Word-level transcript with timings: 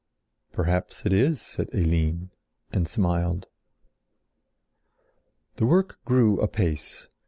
"Perhaps 0.51 1.05
it 1.05 1.13
is," 1.13 1.39
said 1.39 1.69
Eline, 1.75 2.31
and 2.71 2.87
smiled. 2.87 3.45
The 5.57 5.67
work 5.67 5.99
grew 6.05 6.39
apace. 6.39 7.09